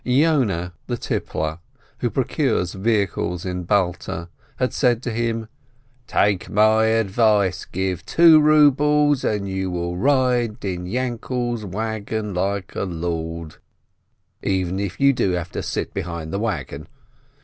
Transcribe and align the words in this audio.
Yoneh, 0.03 0.71
the 0.87 0.97
tippler, 0.97 1.59
who 1.99 2.09
procures 2.09 2.73
vehicles 2.73 3.45
in 3.45 3.65
Balta, 3.65 4.29
had 4.55 4.73
said 4.73 5.03
to 5.03 5.11
him: 5.11 5.47
"Take 6.07 6.49
my 6.49 6.85
advice, 6.85 7.65
give 7.65 8.03
two 8.07 8.39
rubles, 8.41 9.23
and 9.23 9.47
you 9.47 9.69
will 9.69 9.95
ride 9.95 10.65
in 10.65 10.87
Yainkel's 10.87 11.65
wagon 11.65 12.33
like 12.33 12.73
a 12.75 12.81
lord, 12.85 13.57
even 14.41 14.79
if 14.79 14.99
you 14.99 15.13
do 15.13 15.33
have 15.33 15.51
to 15.51 15.61
sit 15.61 15.93
behind 15.93 16.33
the 16.33 16.39
wagon. 16.39 16.87